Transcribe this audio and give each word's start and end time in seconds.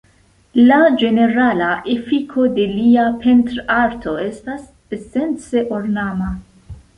La 0.69 0.77
ĝenerala 1.01 1.67
efiko 1.95 2.45
de 2.55 2.65
lia 2.71 3.03
pentrarto 3.25 4.15
estas 4.25 4.65
esence 4.99 5.65
ornama. 5.81 6.33